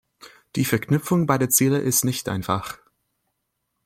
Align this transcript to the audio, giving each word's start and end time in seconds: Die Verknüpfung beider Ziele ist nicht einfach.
Die 0.55 0.65
Verknüpfung 0.65 1.27
beider 1.27 1.51
Ziele 1.51 1.77
ist 1.77 2.05
nicht 2.05 2.27
einfach. 2.27 2.79